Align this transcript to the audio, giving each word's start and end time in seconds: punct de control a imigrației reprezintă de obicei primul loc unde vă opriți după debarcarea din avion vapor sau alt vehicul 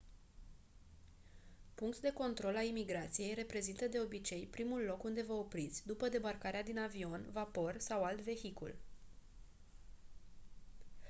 punct 1.75 1.97
de 1.99 2.11
control 2.13 2.55
a 2.55 2.61
imigrației 2.63 3.33
reprezintă 3.33 3.87
de 3.87 3.99
obicei 4.03 4.47
primul 4.51 4.81
loc 4.83 5.03
unde 5.03 5.21
vă 5.27 5.33
opriți 5.33 5.85
după 5.87 6.09
debarcarea 6.09 6.63
din 6.63 6.79
avion 6.79 7.29
vapor 7.31 7.75
sau 7.77 8.03
alt 8.03 8.21
vehicul 8.21 8.75